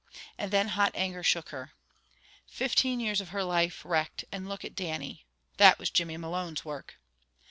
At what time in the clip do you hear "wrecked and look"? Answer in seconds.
3.85-4.65